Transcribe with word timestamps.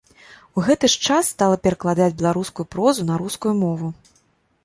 У 0.59 0.61
гэты 0.67 0.85
ж 0.93 1.09
час 1.09 1.27
стала 1.33 1.59
перакладаць 1.67 2.17
беларускую 2.21 2.65
прозу 2.77 3.01
на 3.13 3.21
рускую 3.23 3.53
мову. 3.63 3.87